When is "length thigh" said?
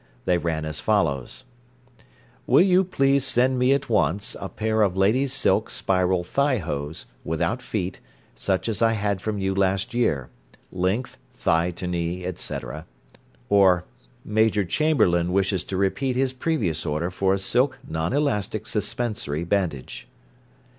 10.71-11.69